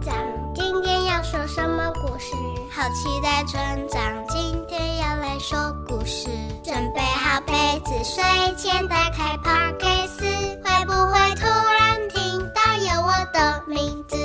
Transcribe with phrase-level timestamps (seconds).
[0.00, 0.14] 长
[0.54, 2.34] 今天要说什么故事？
[2.70, 6.28] 好期待村长今天要来说故事。
[6.64, 7.52] 准备好被
[7.84, 8.22] 子，睡
[8.56, 14.16] 前打开 Podcast，会不会突然听到有我的名字？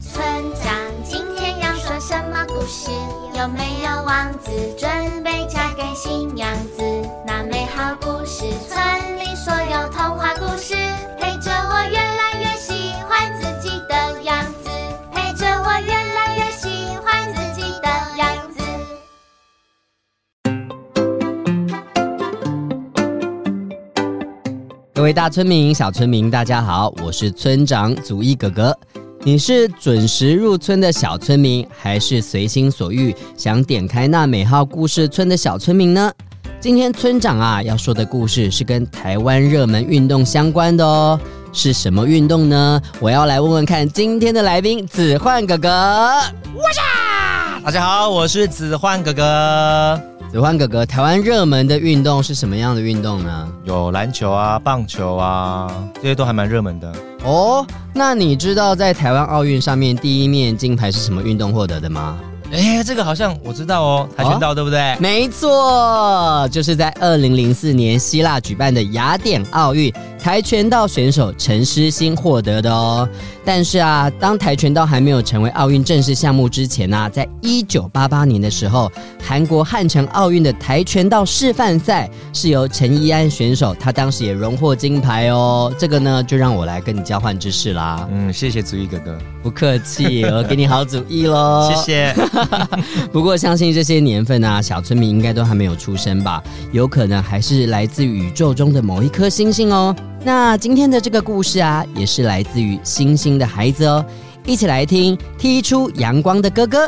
[0.00, 0.72] 村长
[1.04, 2.90] 今天要说什么故事？
[3.34, 6.82] 有没有王子准备嫁给新娘子？
[7.26, 10.74] 那美好故事，村里所有童话故事，
[11.18, 11.50] 陪着
[25.08, 28.78] 各位大村民、小村民，大家好，我是村长祖义哥哥。
[29.22, 36.12] 你是准时入村的小村民，还是随心所欲想点开那美好故事村的小村民呢？
[36.60, 41.18] 今天村长啊要说的故事是跟台湾热门运动相关的哦，
[41.54, 42.78] 是什么运动呢？
[43.00, 45.70] 我要来问问看今天的来宾子焕哥哥。
[45.70, 47.60] 哇！
[47.64, 49.98] 大家好，我是子焕哥哥。
[50.30, 53.48] 子欢哥哥，台湾热门的运动是什么样的运动呢？
[53.64, 56.92] 有篮球啊、棒球啊，这些都还蛮热门的。
[57.24, 62.18] 哦，那你知道在台湾奥运上面第一面金牌是什么运动获得的吗？
[62.52, 64.96] 哎，这个好像我知道哦，跆拳道、哦、对不对？
[64.98, 73.08] 没错，就是在二零零四年希腊举办的雅典奥运，跆拳道选手陈诗欣获得的哦。
[73.44, 78.90] 但是啊，当跆拳道还没有成为奥运正式项目之前呢、啊，在一九八八年的时候，
[79.22, 85.72] 韩国汉城奥运的跆拳道示范赛是由陈一安选手，他当时也荣获金牌哦。
[85.78, 88.06] 这个呢，就让我来跟你交换知识啦。
[88.10, 91.72] 嗯，谢谢祖逸哥哥，不客气，我给你好主意喽。
[91.74, 92.14] 谢谢。
[93.12, 96.42] 不过，相信这些年份啊，小村民应该都还没有出生吧？
[96.72, 99.94] 有可能还是来自宇宙中的某一颗星星哦。
[100.24, 104.04] 那今天的这个故事啊，也是来自于星星的孩子哦。
[104.44, 106.86] 一起来听《踢出阳光的哥哥》。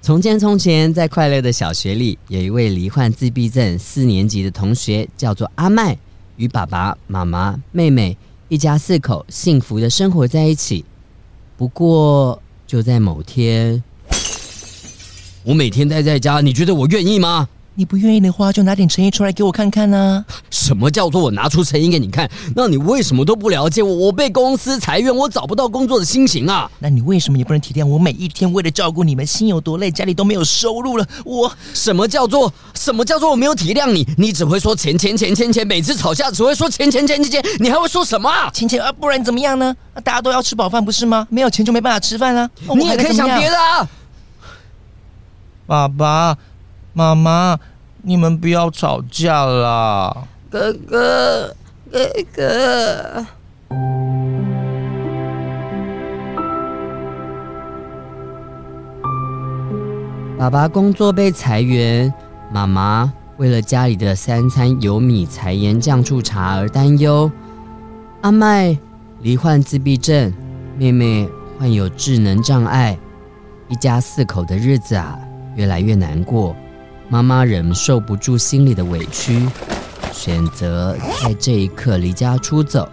[0.00, 5.96] 从前，从前，在快乐的小学里，有一位罹患自闭症四年级的同学，叫做阿麦，
[6.36, 8.16] 与爸爸妈妈、妹妹。
[8.48, 10.84] 一家四口幸福的生活在一起。
[11.56, 13.82] 不过，就在某天，
[15.44, 17.48] 我每天待在家，你觉得我愿意吗？
[17.76, 20.34] 你不愿意的话，就拿点诚意出来给我看看呢、啊。
[20.48, 22.30] 什么叫做我拿出诚意给你看？
[22.54, 23.92] 那你为什么都不了解我？
[23.92, 26.70] 我被公司裁员，我找不到工作的心情啊！
[26.78, 29.90] 那你为什么也不能体谅我每一天为了照顾你们心有多累？
[29.90, 34.06] 家里都没有收入了，我什么叫做什么叫做我没有体谅你？
[34.16, 38.48] 你只会说钱钱钱钱钱，每次吵架只会说钱钱钱钱钱，你还会说什么啊？
[38.50, 39.74] 钱钱啊，不然怎么样呢？
[40.04, 41.26] 大家都要吃饱饭不是吗？
[41.28, 42.50] 没有钱就没办法吃饭了、啊。
[42.76, 43.88] 你也可以想别的啊，
[45.66, 46.38] 爸爸。
[46.96, 47.58] 妈妈，
[48.02, 50.16] 你们不要吵架啦！
[50.48, 51.52] 哥哥，
[51.90, 51.98] 哥
[52.32, 53.26] 哥。
[60.38, 62.14] 爸爸工作被裁员，
[62.52, 67.28] 妈妈为了家里的三餐油米柴盐酱醋茶而担忧。
[68.20, 68.78] 阿麦
[69.20, 70.32] 罹患自闭症，
[70.78, 71.28] 妹妹
[71.58, 72.96] 患有智能障碍，
[73.68, 75.18] 一家四口的日子啊，
[75.56, 76.54] 越来越难过。
[77.08, 79.46] 妈妈忍受不住心里的委屈，
[80.12, 82.88] 选择在这一刻离家出走，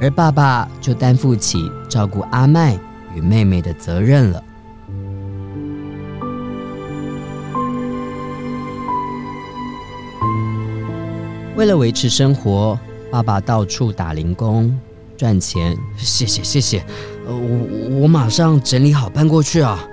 [0.00, 2.76] 而爸爸就担负起照顾阿麦
[3.14, 4.42] 与妹妹的责任了。
[11.54, 12.78] 为了维持生活，
[13.10, 14.76] 爸爸到处打零工
[15.16, 15.76] 赚钱。
[15.96, 16.84] 谢谢谢谢，
[17.26, 19.84] 我我马上整理好搬过去啊。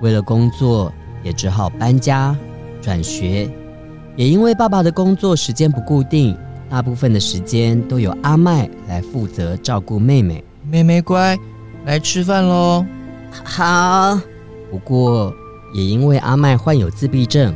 [0.00, 2.36] 为了工作，也只好搬家、
[2.80, 3.50] 转学。
[4.16, 6.36] 也因为爸爸的工作时间不固定，
[6.68, 10.44] 大部分的时间都由阿麦来负责照顾妹妹。
[10.68, 11.36] 妹妹乖，
[11.84, 12.84] 来吃饭喽。
[13.44, 14.18] 好。
[14.70, 15.34] 不过，
[15.74, 17.54] 也因为阿麦患有自闭症，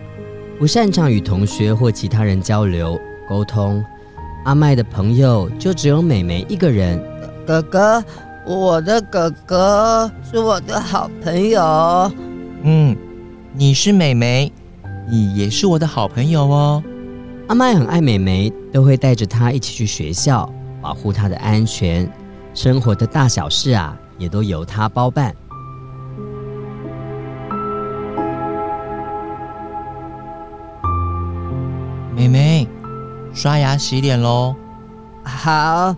[0.59, 3.85] 不擅长与同学或其他人交流沟通，
[4.45, 7.01] 阿麦的朋友就只有妹妹一个人。
[7.47, 8.03] 哥哥，
[8.47, 12.11] 我的哥哥是我的好朋友。
[12.67, 12.97] 嗯，
[13.53, 14.51] 你是妹妹，
[15.07, 16.83] 你也是我的好朋友哦。
[17.47, 20.51] 阿麦很爱妹妹，都会带着她一起去学校，
[20.81, 22.11] 保护她的安全。
[22.55, 25.35] 生活的大小事啊，也都由她包办。
[32.17, 32.67] 妹妹，
[33.35, 34.57] 刷牙洗脸喽。
[35.23, 35.95] 好。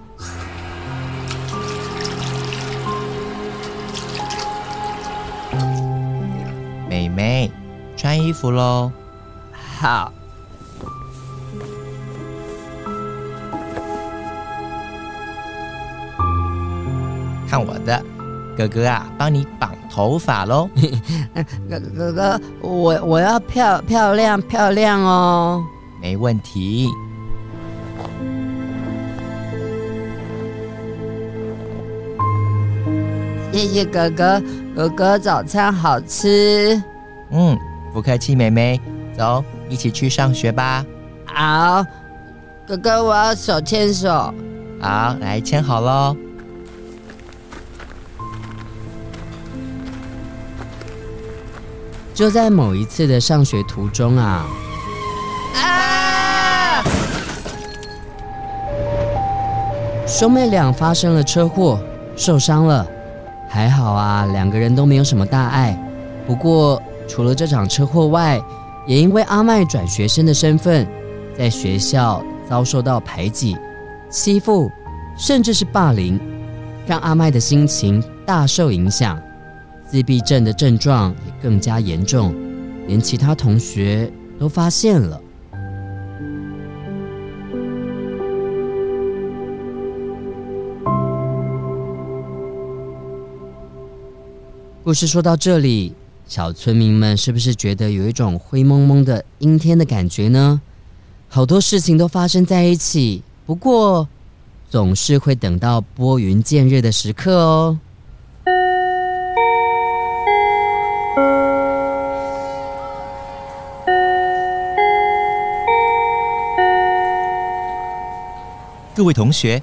[7.97, 8.93] 穿衣服喽。
[9.79, 10.13] 好。
[17.49, 18.05] 看我的，
[18.57, 20.69] 哥哥啊，帮你绑头发喽。
[21.71, 25.65] 哥 哥哥，我我要漂漂亮漂亮哦。
[26.03, 26.89] 没问题。
[33.53, 34.43] 谢谢哥哥，
[34.75, 36.83] 哥哥早餐好吃。
[37.31, 37.59] 嗯，
[37.97, 38.79] 不客气，妹妹，
[39.17, 40.85] 走，一起去上学吧。
[41.25, 41.83] 好，
[42.69, 44.35] 哥哥，我要手牵手。
[44.79, 46.15] 好，来牵好喽。
[52.13, 54.45] 就在某一次的上学途中啊，
[55.55, 56.85] 啊！
[60.07, 61.81] 兄妹俩发生了车祸，
[62.15, 62.87] 受伤了。
[63.49, 65.75] 还好啊，两个人都没有什么大碍。
[66.27, 66.83] 不过，
[67.17, 68.39] 除了这场车祸外，
[68.87, 70.87] 也因为阿麦转学生的身份，
[71.35, 73.57] 在学校遭受到排挤、
[74.11, 74.71] 欺负，
[75.17, 76.21] 甚至是霸凌，
[76.87, 79.19] 让阿麦的心情大受影响，
[79.89, 82.35] 自闭症的症状也更加严重，
[82.87, 85.19] 连其他同学都发现了。
[94.85, 95.95] 故事说到这里，
[96.29, 100.61] 小村民们是不是觉得有一种灰蒙蒙的阴天的感觉呢？
[101.29, 104.09] 好多事情都发生在一起，不过
[104.69, 107.79] 总是会等到拨云见日的时刻哦。
[118.97, 119.63] 各位同学，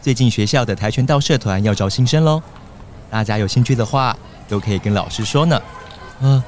[0.00, 2.42] 最近学校的跆拳道社团要招新生喽，
[3.10, 4.16] 大家有兴趣的话，
[4.48, 5.60] 都可以跟老师说呢。
[6.20, 6.42] 嗯、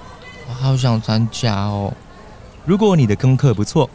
[0.48, 1.92] 我好想参加哦。
[2.64, 3.88] 如果你的功课不错，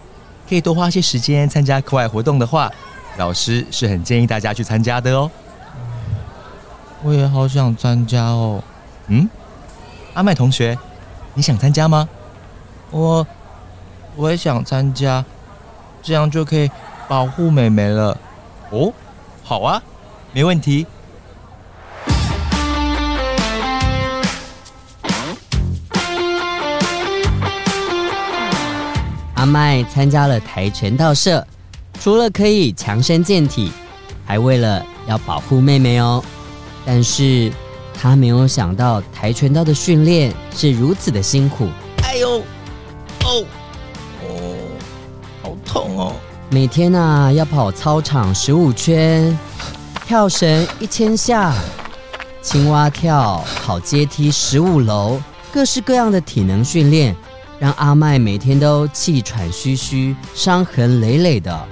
[0.50, 2.72] 可以多花些时间参加课外活动的话，
[3.18, 5.30] 老师是很建议大家去参加的哦。
[7.04, 8.64] 我也好想参加哦。
[9.08, 9.30] 嗯，
[10.14, 10.78] 阿麦同学，
[11.34, 12.10] 你想参加吗？
[12.90, 13.26] 我
[14.16, 15.24] 我也想参加，
[16.02, 16.70] 这样就可以
[17.08, 18.18] 保护美美了。
[18.72, 18.92] 哦，
[19.44, 19.82] 好啊，
[20.34, 20.88] 没问题。
[29.38, 31.46] 阿麦参加了跆拳道社，
[32.02, 33.72] 除了可以强身健体，
[34.26, 36.24] 还为了要保护妹妹哦。
[36.84, 37.52] 但是
[37.94, 41.70] 他没有想到跆拳道的训练是如此的辛苦。
[42.02, 42.40] 哎呦，
[43.26, 43.46] 哦，
[44.24, 44.56] 哦，
[45.44, 46.14] 好痛哦！
[46.50, 49.38] 每天啊，要跑操场十五圈，
[50.08, 51.54] 跳绳一千下，
[52.42, 55.22] 青蛙跳，跑阶梯十五楼，
[55.54, 57.16] 各式各样的体能训练。
[57.60, 61.68] 让阿麦每天都气喘吁吁、伤痕累累的。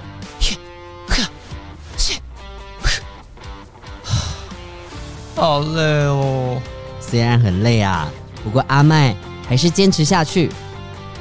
[5.34, 6.60] 好累哦！
[6.98, 8.08] 虽然很累啊，
[8.42, 9.14] 不过阿麦
[9.46, 10.50] 还是坚持下去。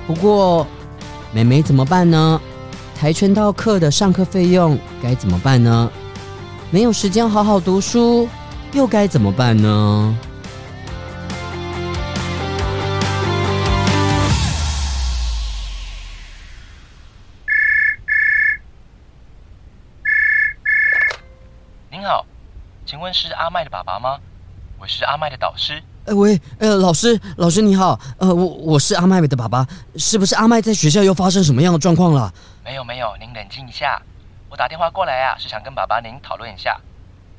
[0.07, 0.65] 不过，
[1.33, 2.41] 妹妹怎么办呢？
[2.97, 5.91] 跆拳道课的上课费用该怎么办呢？
[6.71, 8.27] 没有时间好好读书，
[8.71, 10.17] 又该怎么办呢？
[23.15, 24.19] 是阿麦的爸爸吗？
[24.77, 25.81] 我是阿麦的导师。
[26.05, 32.31] 哎喂，呃，老师，老师你好，呃，我我是阿麦的爸爸，是不是阿麦在学校又发生什么样的状况了？
[32.65, 34.01] 没有没有，您冷静一下。
[34.50, 36.77] 我打电话过来啊，是想跟爸爸您讨论一下，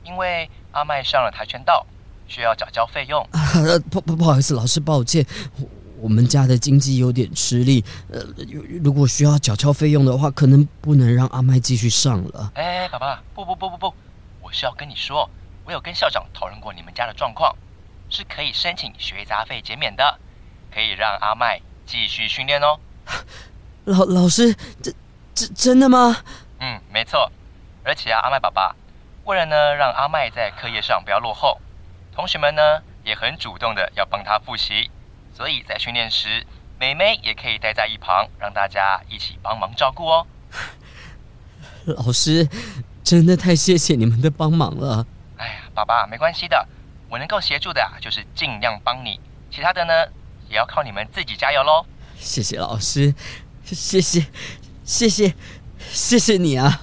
[0.02, 1.85] 因为阿麦上了跆拳道，
[2.26, 3.23] 需要缴交费用。
[3.33, 3.38] 啊，
[3.90, 5.26] 不不不好意思，老师抱歉，
[5.61, 5.68] 我
[6.00, 8.23] 我们家的经济有点吃力，呃，
[8.83, 12.50] 如果需要缴交费用的话，可能不能让阿麦继续上了。
[12.54, 13.95] 哎，爸爸，不不不不不。
[14.40, 15.28] 我是要跟你说，
[15.66, 17.56] 我有跟校长讨论过你们家的状况，
[18.08, 20.20] 是可以申请学杂费减免的，
[20.73, 22.78] 可以让阿麦继续训练哦。
[23.85, 24.92] 老老师，这
[25.35, 26.23] 这真的吗？
[26.61, 27.30] 嗯，没错。
[27.85, 28.76] 而且啊，阿麦爸爸，
[29.25, 31.61] 为了呢让阿麦在课业上不要落后，
[32.14, 34.88] 同学们呢也很主动的要帮他复习，
[35.35, 36.46] 所以在训练时，
[36.78, 40.26] 妹妹也可以待在一旁，让大家一起帮忙照顾哦。
[41.87, 42.49] 老师。
[43.06, 45.06] 真的太谢谢你们的帮忙了。
[45.76, 46.66] 爸爸，没关系的，
[47.11, 49.92] 我能够协助的啊，就是尽量帮你，其他的呢，
[50.49, 51.85] 也要靠你们自己加油喽。
[52.18, 53.14] 谢谢老师，
[53.62, 54.25] 谢谢，
[54.83, 55.35] 谢谢，
[55.78, 56.80] 谢谢你啊！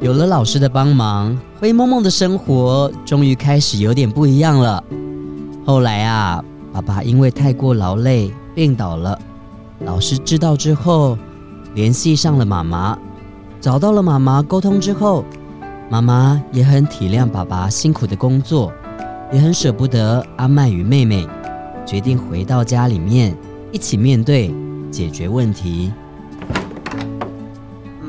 [0.00, 4.82] 有了老师的帮忙，灰蒙蒙的生活终于开始有点不一样了。
[5.66, 6.42] 后来啊，
[6.72, 9.20] 爸爸因为太过劳累病倒了。
[9.80, 11.18] 老师知道之后，
[11.74, 12.98] 联系上了妈妈，
[13.60, 15.24] 找到了妈妈沟通之后，
[15.88, 18.72] 妈妈也很体谅爸爸辛苦的工作，
[19.32, 21.26] 也很舍不得阿麦与妹妹，
[21.86, 23.36] 决定回到家里面
[23.70, 24.52] 一起面对
[24.90, 25.92] 解决问题。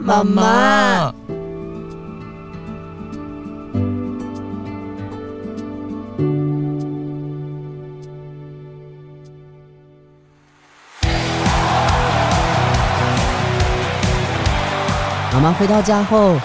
[0.04, 1.14] 妈妈。
[15.34, 16.36] 妈妈回到家后，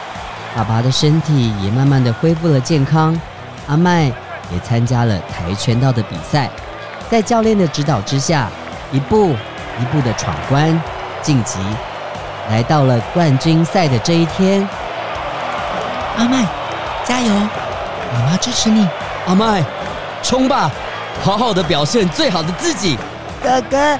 [0.55, 3.19] 爸爸的身体也慢慢的恢复了健康。
[3.67, 6.49] 阿麦也参加了跆拳道的比赛，
[7.11, 8.49] 在教练的指导之下，
[8.93, 9.35] 一步
[9.81, 10.81] 一步的闯关
[11.21, 11.59] 晋级，
[12.49, 14.67] 来到了冠军赛的这一天。
[16.17, 16.45] 阿麦，
[17.05, 17.35] 加油！
[18.15, 18.89] 妈妈支持你。
[19.27, 19.65] 阿麦，
[20.23, 20.71] 冲吧，
[21.25, 22.97] 好好的表现最好的自己。
[23.43, 23.99] 哥哥，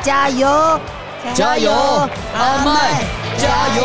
[0.00, 0.80] 加油！
[1.34, 1.72] 加油，
[2.32, 3.04] 阿麦！
[3.40, 3.84] 加油！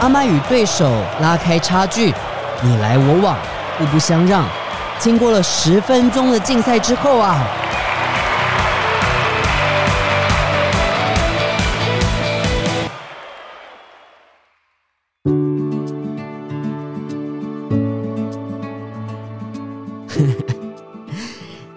[0.00, 2.14] 阿麦与对手拉开差距，
[2.60, 3.36] 你来我往，
[3.78, 4.44] 互不相让。
[4.98, 7.38] 经过了十分钟的竞赛之后啊。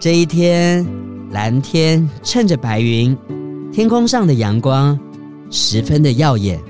[0.04, 0.86] 这一天，
[1.30, 3.16] 蓝天衬着白云，
[3.72, 5.00] 天空上的阳光
[5.50, 6.60] 十分的耀眼。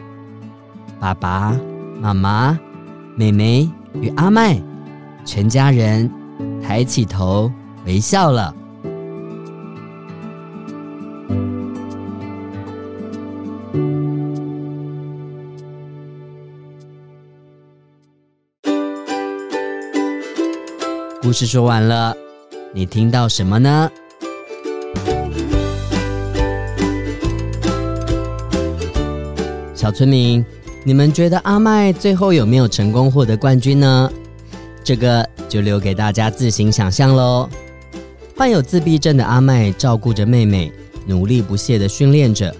[1.00, 1.59] 爸爸
[2.00, 2.57] 妈妈、
[3.17, 4.57] 妹妹与阿麦，
[5.25, 6.09] 全家人
[6.62, 7.50] 抬起头
[7.87, 8.55] 微笑了。
[21.21, 22.17] 故事说完了。
[22.76, 23.88] 你听到什么呢？
[29.76, 30.45] 小村民，
[30.83, 34.11] 你们觉得阿麦最后有没有成功获得冠军呢？
[34.83, 37.49] 这个就留给大家自行想象喽。
[38.37, 40.73] 患有自闭症的阿麦照顾着妹妹，
[41.07, 42.52] 努力不懈地训练着，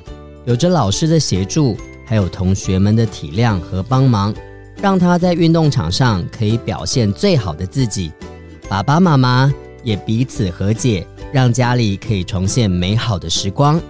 [0.45, 4.33] 有着老师的协助，还有同学们的体谅和帮忙，
[4.81, 8.13] 让她在运动场上可以表现最好的自己。
[8.69, 9.53] 爸爸妈妈。
[9.85, 13.81] 也彼此和解，让家里可以重现美好的时光。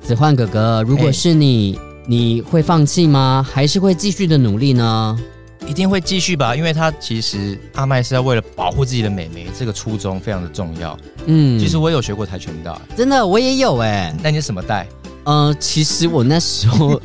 [0.00, 3.44] 子焕哥哥，如果是你，你会放弃吗？
[3.50, 5.18] 还是会继续的努力呢？
[5.66, 10.94] 一定会继续吧，因为他其实阿麦是要为了保护自己的妹妹，这个初衷非常的重要。
[11.24, 14.16] 嗯，其实我有学过跆拳道，真的我也有哎、欸。
[14.22, 14.86] 那你是什么带？
[15.24, 17.00] 嗯、呃，其实我那时候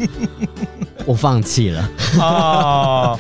[1.07, 1.89] 我放弃了。
[2.19, 3.17] 哦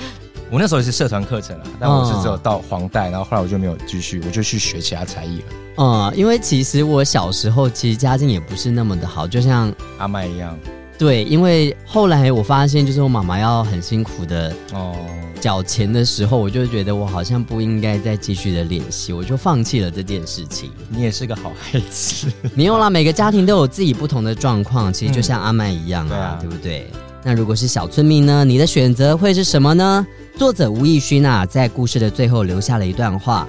[0.51, 5.45] 我那时候也是社团课程啊，但我是只有到黄带，然后后来我就没有继续，我就去学其他才艺了。
[5.77, 10.57] 嗯，因为其实我小时候其实家境也不是那么的好，就像阿麦一样。
[10.97, 14.93] 对，因为后来我发现，就是我妈妈要很辛苦的哦
[15.39, 20.69] 缴钱的时候，我就觉得我好像不应该再继续的练习，我就放弃了这件事情。
[20.89, 26.91] 你也是个好孩子， 没有啦，每个家庭都有自己不同的状况，其实就像阿麦一样啊，嗯，对啊，对不对？
[27.23, 28.45] 那如果是小村民呢？
[28.45, 30.05] 你的选择会是什么呢？
[30.37, 33.47] 作者吴亦勋啊，在故事的最后留下了一段话：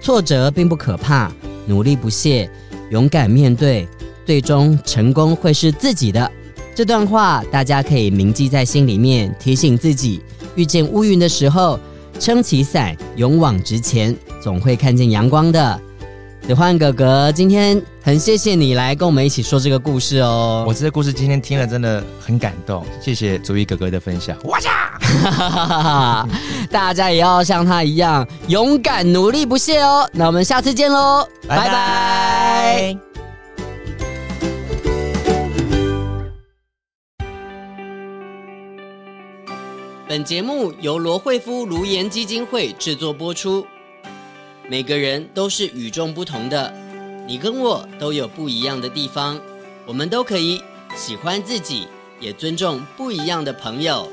[0.00, 1.30] 挫折并不可怕，
[1.66, 2.50] 努力不懈，
[2.90, 3.86] 勇敢面对，
[4.24, 6.30] 最终成功会是自己的。
[6.74, 10.22] 这段话大家可以铭记在心里面，提醒自己，
[10.56, 11.78] 遇见乌云的时候，
[12.18, 15.80] 撑起伞，勇往直前，总会看见阳光的。
[16.42, 20.64] 子焕哥哥，今天很谢谢你来跟我们一起说这个故事哦。
[20.66, 24.36] 我这个故事今天听了真的很感动，谢谢祖逸哥哥的分享。
[24.44, 26.28] 哇呀！
[26.68, 30.06] 大家也要像他一样勇敢努力不懈哦。
[30.12, 31.64] 那我们下次见喽，拜拜。
[31.64, 32.98] 拜拜。
[40.08, 43.64] 本节目由罗惠夫卢颜基金会制作播出。
[44.72, 46.72] 每个人都是与众不同的，
[47.26, 49.38] 你跟我都有不一样的地方，
[49.84, 50.62] 我们都可以
[50.96, 51.86] 喜欢自己，
[52.18, 54.10] 也尊重不一样的朋友。